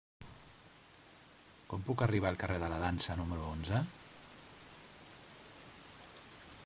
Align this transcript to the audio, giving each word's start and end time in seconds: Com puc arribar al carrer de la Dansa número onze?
Com 1.73 1.83
puc 1.89 2.03
arribar 2.05 2.31
al 2.31 2.39
carrer 2.45 2.57
de 2.65 2.71
la 2.73 2.79
Dansa 2.85 3.19
número 3.21 3.47
onze? 3.51 3.85